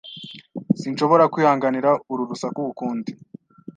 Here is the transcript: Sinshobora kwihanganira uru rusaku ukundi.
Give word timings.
Sinshobora 0.79 1.23
kwihanganira 1.33 1.89
uru 2.11 2.21
rusaku 2.29 2.59
ukundi. 2.71 3.11